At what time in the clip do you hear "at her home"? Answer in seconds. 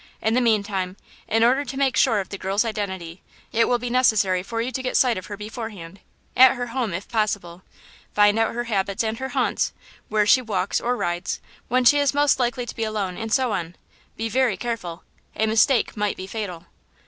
6.35-6.91